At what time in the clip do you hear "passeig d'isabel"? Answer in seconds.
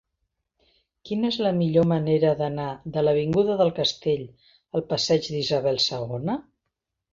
4.97-5.81